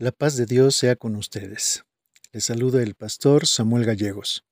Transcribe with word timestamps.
La 0.00 0.12
paz 0.12 0.36
de 0.36 0.46
Dios 0.46 0.76
sea 0.76 0.94
con 0.94 1.16
ustedes. 1.16 1.82
Les 2.30 2.44
saluda 2.44 2.84
el 2.84 2.94
pastor 2.94 3.48
Samuel 3.48 3.84
Gallegos. 3.84 4.44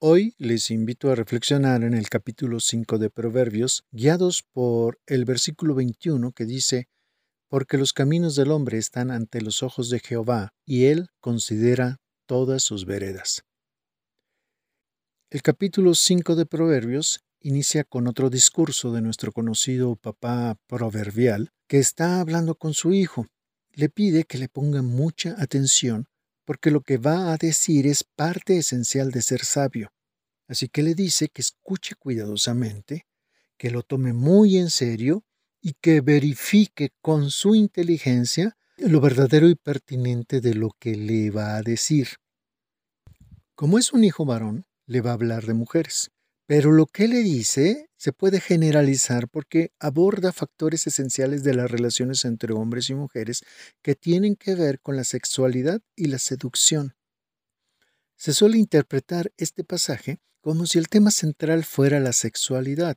Hoy 0.00 0.34
les 0.36 0.72
invito 0.72 1.12
a 1.12 1.14
reflexionar 1.14 1.84
en 1.84 1.94
el 1.94 2.08
capítulo 2.08 2.58
5 2.58 2.98
de 2.98 3.08
Proverbios, 3.08 3.84
guiados 3.92 4.42
por 4.42 4.98
el 5.06 5.26
versículo 5.26 5.76
21 5.76 6.32
que 6.32 6.44
dice, 6.44 6.88
Porque 7.48 7.78
los 7.78 7.92
caminos 7.92 8.34
del 8.34 8.50
hombre 8.50 8.78
están 8.78 9.12
ante 9.12 9.40
los 9.42 9.62
ojos 9.62 9.90
de 9.90 10.00
Jehová, 10.00 10.54
y 10.64 10.86
él 10.86 11.06
considera 11.20 11.98
todas 12.26 12.64
sus 12.64 12.84
veredas. 12.84 13.44
El 15.30 15.42
capítulo 15.42 15.94
5 15.94 16.34
de 16.34 16.46
Proverbios 16.46 17.20
inicia 17.38 17.84
con 17.84 18.08
otro 18.08 18.28
discurso 18.28 18.92
de 18.92 19.02
nuestro 19.02 19.30
conocido 19.30 19.94
papá 19.94 20.58
proverbial, 20.66 21.52
que 21.68 21.78
está 21.78 22.18
hablando 22.18 22.56
con 22.56 22.74
su 22.74 22.92
hijo 22.92 23.28
le 23.76 23.88
pide 23.88 24.24
que 24.24 24.38
le 24.38 24.48
ponga 24.48 24.82
mucha 24.82 25.36
atención 25.38 26.08
porque 26.44 26.70
lo 26.70 26.80
que 26.80 26.96
va 26.96 27.32
a 27.32 27.36
decir 27.36 27.86
es 27.86 28.04
parte 28.04 28.56
esencial 28.56 29.10
de 29.10 29.20
ser 29.20 29.44
sabio. 29.44 29.92
Así 30.48 30.68
que 30.68 30.82
le 30.82 30.94
dice 30.94 31.28
que 31.28 31.42
escuche 31.42 31.96
cuidadosamente, 31.96 33.06
que 33.58 33.70
lo 33.70 33.82
tome 33.82 34.12
muy 34.12 34.56
en 34.56 34.70
serio 34.70 35.24
y 35.60 35.74
que 35.80 36.00
verifique 36.00 36.90
con 37.02 37.30
su 37.30 37.54
inteligencia 37.54 38.56
lo 38.78 39.00
verdadero 39.00 39.48
y 39.48 39.56
pertinente 39.56 40.40
de 40.40 40.54
lo 40.54 40.70
que 40.78 40.94
le 40.94 41.30
va 41.30 41.56
a 41.56 41.62
decir. 41.62 42.08
Como 43.54 43.78
es 43.78 43.92
un 43.92 44.04
hijo 44.04 44.24
varón, 44.24 44.66
le 44.86 45.00
va 45.00 45.10
a 45.10 45.14
hablar 45.14 45.46
de 45.46 45.54
mujeres. 45.54 46.10
Pero 46.46 46.70
lo 46.70 46.86
que 46.86 47.08
le 47.08 47.22
dice 47.22 47.90
se 47.96 48.12
puede 48.12 48.40
generalizar 48.40 49.28
porque 49.28 49.72
aborda 49.80 50.32
factores 50.32 50.86
esenciales 50.86 51.42
de 51.42 51.54
las 51.54 51.70
relaciones 51.70 52.24
entre 52.24 52.52
hombres 52.52 52.88
y 52.88 52.94
mujeres 52.94 53.42
que 53.82 53.96
tienen 53.96 54.36
que 54.36 54.54
ver 54.54 54.80
con 54.80 54.96
la 54.96 55.02
sexualidad 55.04 55.80
y 55.96 56.06
la 56.06 56.18
seducción. 56.18 56.94
Se 58.14 58.32
suele 58.32 58.58
interpretar 58.58 59.32
este 59.36 59.64
pasaje 59.64 60.20
como 60.40 60.66
si 60.66 60.78
el 60.78 60.88
tema 60.88 61.10
central 61.10 61.64
fuera 61.64 61.98
la 61.98 62.12
sexualidad, 62.12 62.96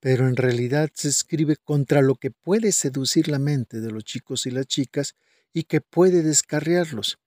pero 0.00 0.26
en 0.26 0.36
realidad 0.36 0.90
se 0.94 1.08
escribe 1.08 1.56
contra 1.56 2.00
lo 2.00 2.14
que 2.14 2.30
puede 2.30 2.72
seducir 2.72 3.28
la 3.28 3.38
mente 3.38 3.82
de 3.82 3.90
los 3.90 4.04
chicos 4.04 4.46
y 4.46 4.50
las 4.50 4.66
chicas 4.66 5.14
y 5.52 5.64
que 5.64 5.82
puede 5.82 6.22
descarriarlos. 6.22 7.18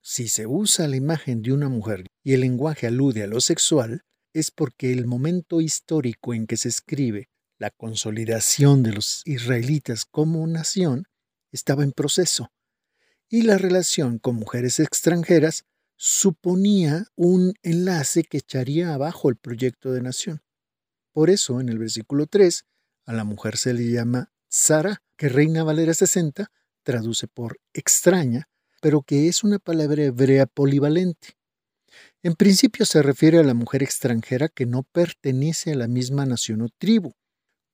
Si 0.00 0.28
se 0.28 0.46
usa 0.46 0.86
la 0.86 0.94
imagen 0.94 1.42
de 1.42 1.52
una 1.52 1.68
mujer 1.68 2.06
y 2.22 2.34
el 2.34 2.42
lenguaje 2.42 2.86
alude 2.86 3.24
a 3.24 3.26
lo 3.26 3.40
sexual, 3.40 4.04
es 4.38 4.50
porque 4.50 4.92
el 4.92 5.06
momento 5.06 5.62
histórico 5.62 6.34
en 6.34 6.46
que 6.46 6.58
se 6.58 6.68
escribe 6.68 7.30
la 7.58 7.70
consolidación 7.70 8.82
de 8.82 8.92
los 8.92 9.22
israelitas 9.24 10.04
como 10.04 10.46
nación 10.46 11.04
estaba 11.52 11.84
en 11.84 11.92
proceso, 11.92 12.52
y 13.30 13.42
la 13.42 13.56
relación 13.56 14.18
con 14.18 14.36
mujeres 14.36 14.78
extranjeras 14.78 15.64
suponía 15.96 17.06
un 17.14 17.54
enlace 17.62 18.24
que 18.24 18.36
echaría 18.38 18.92
abajo 18.92 19.30
el 19.30 19.36
proyecto 19.36 19.92
de 19.92 20.02
nación. 20.02 20.42
Por 21.12 21.30
eso, 21.30 21.58
en 21.58 21.70
el 21.70 21.78
versículo 21.78 22.26
3, 22.26 22.66
a 23.06 23.14
la 23.14 23.24
mujer 23.24 23.56
se 23.56 23.72
le 23.72 23.90
llama 23.90 24.32
Sara, 24.48 25.02
que 25.16 25.30
Reina 25.30 25.64
Valera 25.64 25.94
60 25.94 26.50
traduce 26.82 27.26
por 27.26 27.58
extraña, 27.72 28.50
pero 28.82 29.00
que 29.00 29.28
es 29.28 29.42
una 29.44 29.58
palabra 29.58 30.04
hebrea 30.04 30.44
polivalente. 30.44 31.35
En 32.22 32.34
principio 32.34 32.84
se 32.84 33.02
refiere 33.02 33.38
a 33.38 33.44
la 33.44 33.54
mujer 33.54 33.82
extranjera 33.82 34.48
que 34.48 34.66
no 34.66 34.82
pertenece 34.82 35.72
a 35.72 35.76
la 35.76 35.88
misma 35.88 36.26
nación 36.26 36.62
o 36.62 36.68
tribu. 36.78 37.12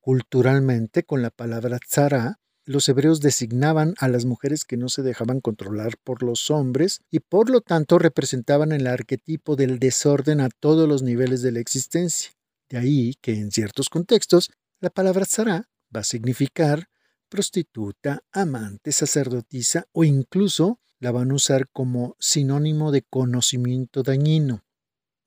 Culturalmente, 0.00 1.04
con 1.04 1.22
la 1.22 1.30
palabra 1.30 1.78
tzara, 1.78 2.40
los 2.64 2.88
hebreos 2.88 3.20
designaban 3.20 3.94
a 3.98 4.08
las 4.08 4.24
mujeres 4.24 4.64
que 4.64 4.76
no 4.76 4.88
se 4.88 5.02
dejaban 5.02 5.40
controlar 5.40 5.96
por 6.04 6.22
los 6.22 6.50
hombres 6.50 7.00
y 7.10 7.20
por 7.20 7.50
lo 7.50 7.60
tanto 7.60 7.98
representaban 7.98 8.72
el 8.72 8.86
arquetipo 8.86 9.56
del 9.56 9.78
desorden 9.78 10.40
a 10.40 10.48
todos 10.48 10.88
los 10.88 11.02
niveles 11.02 11.42
de 11.42 11.52
la 11.52 11.60
existencia. 11.60 12.30
De 12.68 12.78
ahí 12.78 13.14
que 13.20 13.34
en 13.34 13.50
ciertos 13.50 13.88
contextos 13.88 14.50
la 14.80 14.90
palabra 14.90 15.24
tzara 15.24 15.68
va 15.94 16.00
a 16.00 16.04
significar 16.04 16.88
prostituta, 17.28 18.22
amante, 18.30 18.92
sacerdotisa 18.92 19.86
o 19.92 20.04
incluso 20.04 20.80
la 21.02 21.10
van 21.10 21.32
a 21.32 21.34
usar 21.34 21.68
como 21.68 22.16
sinónimo 22.20 22.92
de 22.92 23.02
conocimiento 23.02 24.04
dañino. 24.04 24.64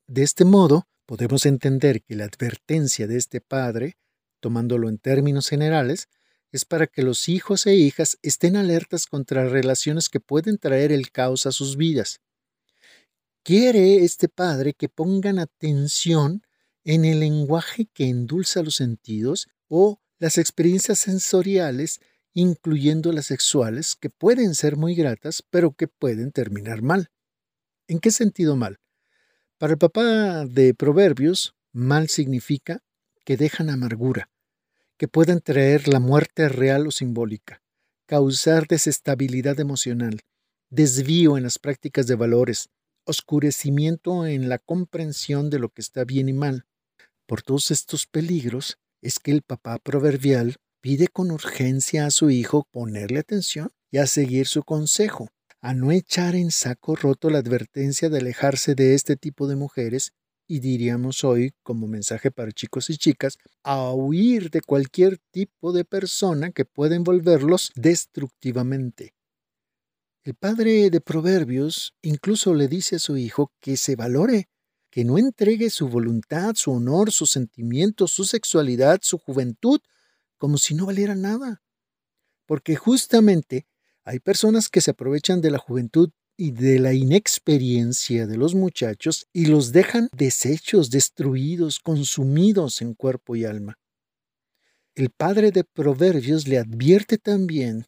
De 0.08 0.24
este 0.24 0.46
modo, 0.46 0.88
podemos 1.06 1.46
entender 1.46 2.02
que 2.02 2.16
la 2.16 2.24
advertencia 2.24 3.08
de 3.08 3.18
este 3.18 3.42
padre, 3.42 3.98
tomándolo 4.40 4.88
en 4.88 5.00
términos 5.00 5.50
generales, 5.50 6.08
es 6.54 6.64
para 6.64 6.88
que 6.88 7.04
los 7.04 7.28
hijos 7.28 7.66
e 7.68 7.76
hijas 7.76 8.18
estén 8.22 8.56
alertas 8.56 9.06
contra 9.06 9.50
relaciones 9.50 10.08
que 10.08 10.22
pueden 10.22 10.58
traer 10.60 10.94
el 10.94 11.12
caos 11.12 11.46
a 11.46 11.52
sus 11.52 11.76
vidas. 11.76 12.22
Quiere 13.44 13.98
este 13.98 14.30
padre 14.30 14.76
que 14.76 14.88
pongan 14.88 15.40
atención 15.40 16.44
en 16.86 17.04
el 17.04 17.20
lenguaje 17.20 17.90
que 17.94 18.08
endulza 18.08 18.64
los 18.64 18.76
sentidos 18.76 19.50
o 19.68 20.00
las 20.20 20.38
experiencias 20.38 21.00
sensoriales 21.00 22.00
incluyendo 22.36 23.14
las 23.14 23.28
sexuales, 23.28 23.96
que 23.96 24.10
pueden 24.10 24.56
ser 24.56 24.76
muy 24.76 24.94
gratas, 24.94 25.42
pero 25.50 25.72
que 25.72 25.88
pueden 25.88 26.32
terminar 26.32 26.82
mal. 26.82 27.10
¿En 27.88 28.00
qué 28.00 28.12
sentido 28.12 28.58
mal? 28.58 28.80
Para 29.58 29.74
el 29.74 29.80
papá 29.80 30.46
de 30.46 30.74
Proverbios, 30.74 31.56
mal 31.72 32.10
significa 32.10 32.84
que 33.24 33.38
dejan 33.38 33.70
amargura, 33.70 34.30
que 34.98 35.08
pueden 35.08 35.40
traer 35.40 35.88
la 35.88 36.02
muerte 36.02 36.50
real 36.50 36.88
o 36.88 36.92
simbólica, 36.92 37.64
causar 38.06 38.68
desestabilidad 38.68 39.60
emocional, 39.62 40.20
desvío 40.70 41.38
en 41.38 41.44
las 41.44 41.58
prácticas 41.58 42.06
de 42.06 42.16
valores, 42.16 42.70
oscurecimiento 43.06 44.26
en 44.26 44.50
la 44.50 44.60
comprensión 44.60 45.50
de 45.50 45.60
lo 45.60 45.70
que 45.70 45.82
está 45.82 46.04
bien 46.04 46.28
y 46.28 46.34
mal. 46.34 46.66
Por 47.26 47.44
todos 47.44 47.72
estos 47.72 48.08
peligros 48.08 48.78
es 49.02 49.20
que 49.20 49.32
el 49.32 49.42
papá 49.42 49.80
proverbial 49.80 50.58
pide 50.86 51.08
con 51.08 51.32
urgencia 51.32 52.06
a 52.06 52.12
su 52.12 52.30
hijo 52.30 52.68
ponerle 52.72 53.18
atención 53.18 53.72
y 53.90 53.98
a 53.98 54.06
seguir 54.06 54.46
su 54.46 54.62
consejo, 54.62 55.30
a 55.60 55.74
no 55.74 55.92
echar 55.92 56.36
en 56.36 56.52
saco 56.52 56.96
roto 56.96 57.32
la 57.32 57.40
advertencia 57.40 58.08
de 58.08 58.20
alejarse 58.20 58.76
de 58.76 58.94
este 58.94 59.16
tipo 59.16 59.48
de 59.48 59.56
mujeres 59.56 60.12
y 60.48 60.60
diríamos 60.60 61.24
hoy, 61.24 61.56
como 61.64 61.88
mensaje 61.88 62.30
para 62.30 62.52
chicos 62.52 62.92
y 62.92 62.98
chicas, 62.98 63.40
a 63.64 63.94
huir 63.94 64.52
de 64.52 64.62
cualquier 64.62 65.18
tipo 65.32 65.74
de 65.74 65.86
persona 65.86 66.52
que 66.52 66.66
pueda 66.66 66.96
envolverlos 66.96 67.72
destructivamente. 67.74 69.16
El 70.24 70.36
padre 70.36 70.92
de 70.92 71.02
Proverbios 71.02 71.96
incluso 72.04 72.54
le 72.54 72.68
dice 72.68 72.98
a 72.98 73.00
su 73.00 73.18
hijo 73.18 73.52
que 73.60 73.76
se 73.76 73.96
valore, 73.96 74.50
que 74.92 75.04
no 75.04 75.18
entregue 75.18 75.72
su 75.72 75.90
voluntad, 75.90 76.54
su 76.54 76.74
honor, 76.74 77.12
sus 77.12 77.32
sentimientos, 77.32 78.12
su 78.12 78.24
sexualidad, 78.24 79.00
su 79.02 79.18
juventud 79.18 79.80
como 80.38 80.58
si 80.58 80.76
no 80.76 80.86
valiera 80.86 81.16
nada. 81.16 81.62
Porque 82.46 82.76
justamente 82.76 83.68
hay 84.04 84.20
personas 84.20 84.70
que 84.70 84.82
se 84.82 84.92
aprovechan 84.92 85.42
de 85.42 85.52
la 85.52 85.58
juventud 85.58 86.12
y 86.38 86.52
de 86.52 86.80
la 86.80 86.94
inexperiencia 86.94 88.28
de 88.28 88.38
los 88.38 88.56
muchachos 88.56 89.28
y 89.32 89.46
los 89.46 89.72
dejan 89.72 90.10
deshechos, 90.12 90.90
destruidos, 90.90 91.80
consumidos 91.80 92.82
en 92.82 92.94
cuerpo 92.94 93.36
y 93.36 93.46
alma. 93.46 93.80
El 94.96 95.10
padre 95.10 95.52
de 95.52 95.64
Proverbios 95.64 96.48
le 96.48 96.58
advierte 96.58 97.18
también 97.18 97.86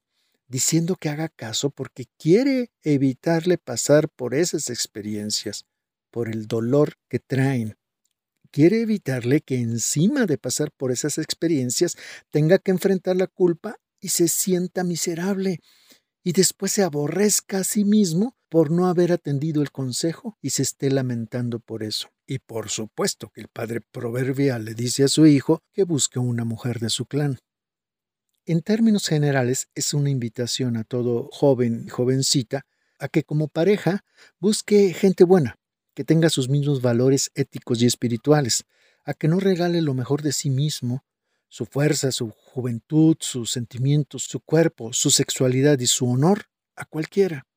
diciendo 0.48 0.96
que 0.96 1.10
haga 1.10 1.30
caso 1.30 1.70
porque 1.70 2.06
quiere 2.18 2.72
evitarle 2.84 3.58
pasar 3.58 4.10
por 4.10 4.34
esas 4.34 4.70
experiencias, 4.70 5.66
por 6.10 6.30
el 6.30 6.48
dolor 6.48 6.96
que 7.10 7.20
traen 7.20 7.78
quiere 8.58 8.82
evitarle 8.82 9.42
que 9.42 9.60
encima 9.60 10.26
de 10.26 10.40
pasar 10.40 10.72
por 10.72 10.92
esas 10.92 11.20
experiencias 11.20 11.96
tenga 12.32 12.58
que 12.58 12.72
enfrentar 12.72 13.16
la 13.16 13.28
culpa 13.28 13.76
y 14.02 14.08
se 14.08 14.28
sienta 14.28 14.84
miserable 14.84 15.60
y 16.24 16.32
después 16.32 16.72
se 16.72 16.82
aborrezca 16.82 17.60
a 17.60 17.64
sí 17.64 17.86
mismo 17.86 18.36
por 18.50 18.72
no 18.72 18.88
haber 18.88 19.12
atendido 19.12 19.62
el 19.62 19.70
consejo 19.70 20.40
y 20.42 20.50
se 20.50 20.64
esté 20.64 20.90
lamentando 20.90 21.60
por 21.60 21.84
eso. 21.84 22.10
Y 22.26 22.40
por 22.40 22.70
supuesto 22.70 23.30
que 23.30 23.42
el 23.42 23.48
padre 23.48 23.80
proverbial 23.80 24.66
le 24.66 24.74
dice 24.74 25.04
a 25.04 25.08
su 25.08 25.28
hijo 25.28 25.62
que 25.72 25.84
busque 25.84 26.18
una 26.18 26.44
mujer 26.44 26.80
de 26.80 26.90
su 26.90 27.06
clan. 27.06 27.38
En 28.48 28.64
términos 28.64 29.08
generales, 29.08 29.68
es 29.76 29.94
una 29.94 30.10
invitación 30.10 30.78
a 30.78 30.84
todo 30.84 31.30
joven 31.32 31.84
y 31.86 31.90
jovencita 31.90 32.66
a 32.98 33.08
que 33.08 33.22
como 33.22 33.50
pareja 33.50 34.04
busque 34.40 34.96
gente 34.96 35.26
buena, 35.26 35.60
que 35.98 36.04
tenga 36.04 36.30
sus 36.30 36.48
mismos 36.48 36.84
valores 36.84 37.32
éticos 37.34 37.82
y 37.82 37.88
espirituales, 37.88 38.66
a 39.04 39.16
que 39.16 39.28
no 39.28 39.40
regale 39.40 39.82
lo 39.82 39.96
mejor 39.96 40.22
de 40.22 40.32
sí 40.32 40.52
mismo, 40.52 41.04
su 41.50 41.66
fuerza, 41.66 42.12
su 42.12 42.30
juventud, 42.30 43.18
sus 43.20 43.50
sentimientos, 43.50 44.22
su 44.22 44.40
cuerpo, 44.40 44.94
su 44.94 45.10
sexualidad 45.10 45.80
y 45.80 45.88
su 45.88 46.08
honor 46.08 46.52
a 46.76 46.86
cualquiera, 46.86 47.48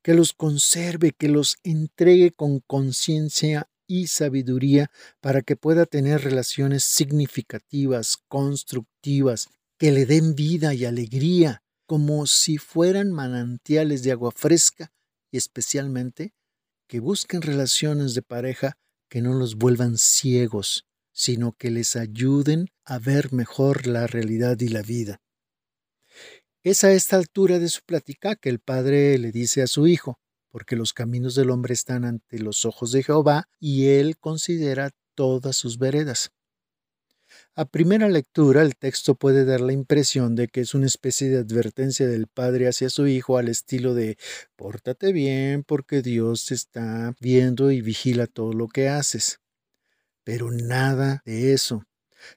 que 0.00 0.14
los 0.14 0.32
conserve, 0.32 1.12
que 1.12 1.28
los 1.28 1.58
entregue 1.64 2.30
con 2.30 2.60
conciencia 2.60 3.68
y 3.86 4.06
sabiduría 4.06 4.90
para 5.20 5.42
que 5.42 5.56
pueda 5.56 5.84
tener 5.84 6.24
relaciones 6.24 6.84
significativas, 6.84 8.16
constructivas, 8.26 9.50
que 9.76 9.92
le 9.92 10.06
den 10.06 10.34
vida 10.34 10.72
y 10.72 10.86
alegría, 10.86 11.62
como 11.84 12.26
si 12.26 12.56
fueran 12.56 13.12
manantiales 13.12 14.02
de 14.02 14.12
agua 14.12 14.32
fresca 14.34 14.94
y 15.30 15.36
especialmente 15.36 16.32
que 16.92 17.00
busquen 17.00 17.40
relaciones 17.40 18.12
de 18.12 18.20
pareja 18.20 18.76
que 19.08 19.22
no 19.22 19.32
los 19.32 19.56
vuelvan 19.56 19.96
ciegos, 19.96 20.84
sino 21.10 21.52
que 21.52 21.70
les 21.70 21.96
ayuden 21.96 22.68
a 22.84 22.98
ver 22.98 23.32
mejor 23.32 23.86
la 23.86 24.06
realidad 24.06 24.60
y 24.60 24.68
la 24.68 24.82
vida. 24.82 25.22
Es 26.62 26.84
a 26.84 26.92
esta 26.92 27.16
altura 27.16 27.58
de 27.58 27.70
su 27.70 27.80
plática 27.80 28.36
que 28.36 28.50
el 28.50 28.58
padre 28.58 29.16
le 29.16 29.32
dice 29.32 29.62
a 29.62 29.68
su 29.68 29.86
hijo, 29.86 30.18
porque 30.50 30.76
los 30.76 30.92
caminos 30.92 31.34
del 31.34 31.48
hombre 31.48 31.72
están 31.72 32.04
ante 32.04 32.38
los 32.38 32.66
ojos 32.66 32.92
de 32.92 33.02
Jehová 33.02 33.48
y 33.58 33.86
él 33.86 34.18
considera 34.18 34.90
todas 35.14 35.56
sus 35.56 35.78
veredas. 35.78 36.30
A 37.54 37.66
primera 37.66 38.08
lectura, 38.08 38.62
el 38.62 38.76
texto 38.76 39.14
puede 39.14 39.44
dar 39.44 39.60
la 39.60 39.74
impresión 39.74 40.34
de 40.34 40.48
que 40.48 40.62
es 40.62 40.72
una 40.72 40.86
especie 40.86 41.28
de 41.28 41.36
advertencia 41.36 42.08
del 42.08 42.26
padre 42.26 42.66
hacia 42.66 42.88
su 42.88 43.06
hijo 43.06 43.36
al 43.36 43.48
estilo 43.48 43.92
de 43.92 44.16
pórtate 44.56 45.12
bien 45.12 45.62
porque 45.62 46.00
Dios 46.00 46.46
te 46.46 46.54
está 46.54 47.14
viendo 47.20 47.70
y 47.70 47.82
vigila 47.82 48.26
todo 48.26 48.54
lo 48.54 48.68
que 48.68 48.88
haces. 48.88 49.40
Pero 50.24 50.50
nada 50.50 51.20
de 51.26 51.52
eso. 51.52 51.84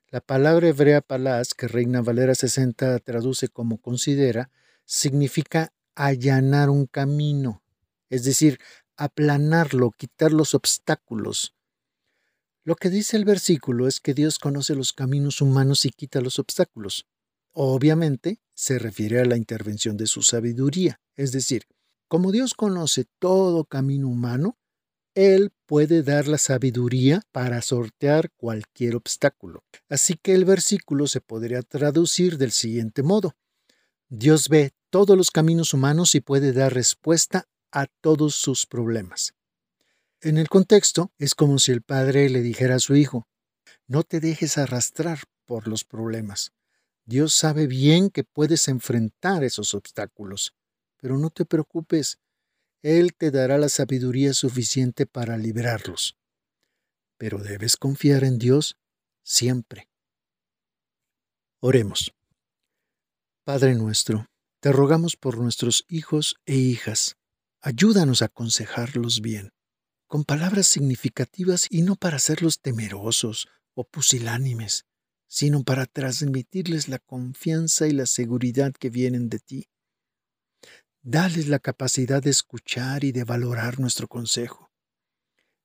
La 0.09 0.19
palabra 0.19 0.67
hebrea 0.67 0.99
palaz, 0.99 1.53
que 1.53 1.69
Reina 1.69 2.01
Valera 2.01 2.35
60 2.35 2.99
traduce 2.99 3.47
como 3.47 3.77
considera, 3.77 4.51
significa 4.83 5.71
allanar 5.95 6.69
un 6.69 6.87
camino, 6.87 7.63
es 8.09 8.25
decir, 8.25 8.59
aplanarlo, 8.97 9.91
quitar 9.91 10.33
los 10.33 10.53
obstáculos. 10.53 11.54
Lo 12.65 12.75
que 12.75 12.89
dice 12.89 13.15
el 13.15 13.25
versículo 13.25 13.87
es 13.87 13.99
que 13.99 14.15
Dios 14.15 14.39
conoce 14.39 14.73
los 14.73 14.91
caminos 14.91 15.39
humanos 15.39 15.85
y 15.85 15.91
quita 15.91 16.19
los 16.19 16.39
obstáculos. 16.39 17.05
Obviamente 17.53 18.39
se 18.55 18.79
refiere 18.79 19.21
a 19.21 19.25
la 19.25 19.37
intervención 19.37 19.97
de 19.97 20.07
su 20.07 20.23
sabiduría, 20.23 20.99
es 21.15 21.31
decir, 21.31 21.67
como 22.07 22.31
Dios 22.31 22.55
conoce 22.55 23.05
todo 23.19 23.65
camino 23.65 24.07
humano, 24.07 24.57
él 25.13 25.51
puede 25.67 26.01
dar 26.01 26.27
la 26.27 26.39
sabiduría 26.39 27.21
para 27.31 27.61
sortear 27.61 28.31
cualquier 28.31 28.95
obstáculo. 28.95 29.63
Así 29.87 30.15
que 30.15 30.33
el 30.33 30.43
versículo 30.43 31.05
se 31.05 31.21
podría 31.21 31.61
traducir 31.61 32.39
del 32.39 32.51
siguiente 32.51 33.03
modo. 33.03 33.35
Dios 34.09 34.49
ve 34.49 34.71
todos 34.89 35.15
los 35.15 35.29
caminos 35.29 35.75
humanos 35.75 36.15
y 36.15 36.19
puede 36.19 36.51
dar 36.51 36.73
respuesta 36.73 37.47
a 37.71 37.85
todos 38.01 38.33
sus 38.33 38.65
problemas. 38.65 39.35
En 40.25 40.39
el 40.39 40.49
contexto 40.49 41.11
es 41.19 41.35
como 41.35 41.59
si 41.59 41.71
el 41.71 41.83
padre 41.83 42.31
le 42.31 42.41
dijera 42.41 42.77
a 42.77 42.79
su 42.79 42.95
hijo, 42.95 43.27
no 43.85 44.01
te 44.01 44.19
dejes 44.19 44.57
arrastrar 44.57 45.19
por 45.45 45.67
los 45.67 45.83
problemas. 45.83 46.51
Dios 47.05 47.31
sabe 47.35 47.67
bien 47.67 48.09
que 48.09 48.23
puedes 48.23 48.67
enfrentar 48.67 49.43
esos 49.43 49.75
obstáculos, 49.75 50.55
pero 50.97 51.19
no 51.19 51.29
te 51.29 51.45
preocupes, 51.45 52.17
él 52.81 53.13
te 53.15 53.29
dará 53.29 53.59
la 53.59 53.69
sabiduría 53.69 54.33
suficiente 54.33 55.05
para 55.05 55.37
liberarlos. 55.37 56.17
Pero 57.19 57.37
debes 57.37 57.77
confiar 57.77 58.23
en 58.23 58.39
Dios 58.39 58.77
siempre. 59.23 59.89
Oremos. 61.59 62.11
Padre 63.43 63.75
nuestro, 63.75 64.25
te 64.59 64.71
rogamos 64.71 65.17
por 65.17 65.37
nuestros 65.37 65.85
hijos 65.87 66.35
e 66.47 66.55
hijas. 66.55 67.15
Ayúdanos 67.61 68.23
a 68.23 68.25
aconsejarlos 68.25 69.21
bien, 69.21 69.51
con 70.07 70.23
palabras 70.23 70.67
significativas 70.67 71.67
y 71.69 71.81
no 71.81 71.95
para 71.95 72.17
hacerlos 72.17 72.61
temerosos 72.61 73.47
o 73.73 73.83
pusilánimes, 73.83 74.85
sino 75.27 75.63
para 75.63 75.85
transmitirles 75.85 76.87
la 76.87 76.99
confianza 76.99 77.87
y 77.87 77.91
la 77.91 78.05
seguridad 78.05 78.73
que 78.73 78.89
vienen 78.89 79.29
de 79.29 79.39
ti. 79.39 79.67
Dales 81.01 81.47
la 81.47 81.59
capacidad 81.59 82.23
de 82.23 82.31
escuchar 82.31 83.03
y 83.03 83.11
de 83.11 83.23
valorar 83.23 83.79
nuestro 83.79 84.07
consejo. 84.07 84.71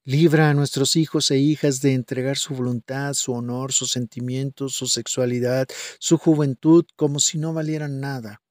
Libra 0.05 0.51
a 0.51 0.55
nuestros 0.55 0.97
hijos 0.97 1.31
e 1.31 1.39
hijas 1.39 1.81
de 1.83 1.93
entregar 1.93 2.37
su 2.37 2.55
voluntad, 2.55 3.15
su 3.15 3.33
honor, 3.33 3.73
sus 3.73 3.91
sentimientos, 3.91 4.75
su 4.75 4.87
sexualidad, 4.87 5.69
su 5.99 6.19
juventud 6.19 6.87
como 6.97 7.21
si 7.21 7.39
no 7.39 7.53
valieran 7.53 8.01
nada. 8.01 8.43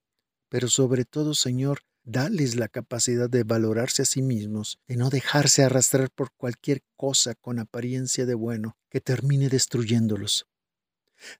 Pero 0.47 0.67
sobre 0.67 1.05
todo, 1.05 1.33
Señor, 1.33 1.81
dales 2.09 2.55
la 2.55 2.67
capacidad 2.67 3.29
de 3.29 3.43
valorarse 3.43 4.01
a 4.01 4.05
sí 4.05 4.21
mismos, 4.21 4.79
de 4.87 4.97
no 4.97 5.09
dejarse 5.09 5.63
arrastrar 5.63 6.09
por 6.09 6.31
cualquier 6.31 6.81
cosa 6.97 7.35
con 7.35 7.59
apariencia 7.59 8.25
de 8.25 8.33
bueno 8.33 8.77
que 8.89 8.99
termine 8.99 9.47
destruyéndolos. 9.47 10.47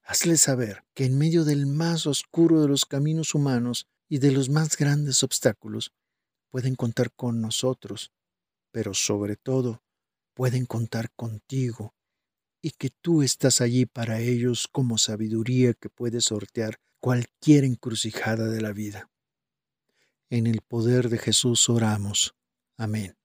Hazles 0.04 0.42
saber 0.42 0.84
que 0.94 1.06
en 1.06 1.18
medio 1.18 1.44
del 1.44 1.66
más 1.66 2.06
oscuro 2.06 2.62
de 2.62 2.68
los 2.68 2.84
caminos 2.84 3.34
humanos 3.34 3.88
y 4.08 4.18
de 4.18 4.30
los 4.30 4.48
más 4.48 4.76
grandes 4.76 5.22
obstáculos 5.22 5.92
pueden 6.50 6.76
contar 6.76 7.12
con 7.12 7.40
nosotros, 7.40 8.12
pero 8.70 8.94
sobre 8.94 9.36
todo 9.36 9.82
pueden 10.34 10.66
contar 10.66 11.10
contigo 11.16 11.94
y 12.62 12.70
que 12.72 12.90
tú 12.90 13.22
estás 13.22 13.60
allí 13.60 13.86
para 13.86 14.20
ellos 14.20 14.68
como 14.70 14.98
sabiduría 14.98 15.74
que 15.74 15.88
puede 15.88 16.20
sortear 16.20 16.78
cualquier 17.00 17.64
encrucijada 17.64 18.48
de 18.48 18.60
la 18.60 18.72
vida. 18.72 19.10
En 20.30 20.46
el 20.46 20.60
poder 20.60 21.08
de 21.08 21.18
Jesús 21.18 21.68
oramos. 21.68 22.36
Amén. 22.78 23.16